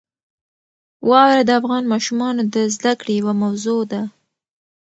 [1.09, 4.01] واوره د افغان ماشومانو د زده کړې یوه موضوع ده.